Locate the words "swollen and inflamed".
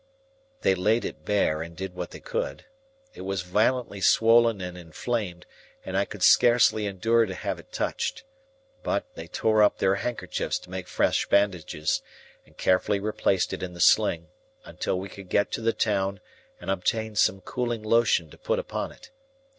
4.01-5.45